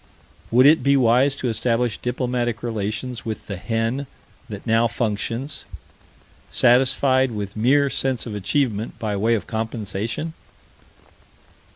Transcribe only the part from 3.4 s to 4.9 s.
the hen that now